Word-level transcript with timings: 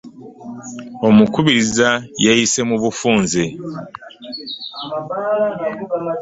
Omukubiriza 1.07 1.89
yayise 2.25 2.61
mu 2.69 2.75
bufunze. 2.83 3.43